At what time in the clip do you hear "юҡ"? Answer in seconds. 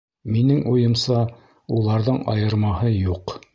2.97-3.39